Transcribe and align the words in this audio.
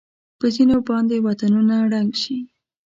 په 0.39 0.45
ځېنو 0.53 0.77
باندې 0.89 1.23
وطنونه 1.27 1.75
ړنګ 1.91 2.11
شي. 2.21 2.37